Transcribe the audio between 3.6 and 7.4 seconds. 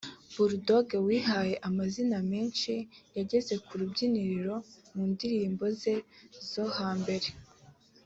ku rubyiniro mu ndirimbo ze zo hambere